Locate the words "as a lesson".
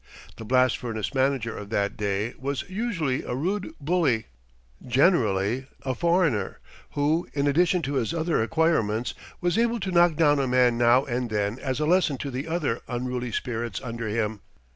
11.59-12.17